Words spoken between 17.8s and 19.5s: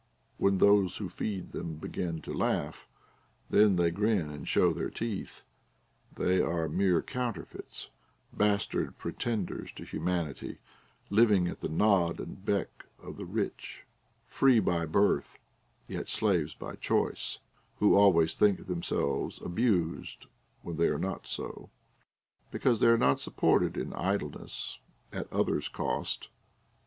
always think themselves